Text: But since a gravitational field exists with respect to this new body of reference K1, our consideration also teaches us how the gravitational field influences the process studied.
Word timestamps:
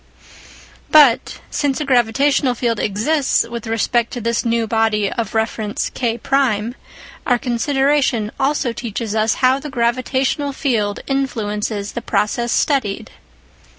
But 0.89 1.41
since 1.51 1.79
a 1.79 1.85
gravitational 1.85 2.55
field 2.55 2.79
exists 2.79 3.45
with 3.47 3.67
respect 3.67 4.11
to 4.13 4.19
this 4.19 4.43
new 4.43 4.65
body 4.65 5.11
of 5.11 5.35
reference 5.35 5.91
K1, 5.91 6.73
our 7.27 7.37
consideration 7.37 8.31
also 8.39 8.73
teaches 8.73 9.13
us 9.13 9.35
how 9.45 9.59
the 9.59 9.69
gravitational 9.69 10.53
field 10.53 11.01
influences 11.05 11.91
the 11.91 12.01
process 12.01 12.51
studied. 12.51 13.11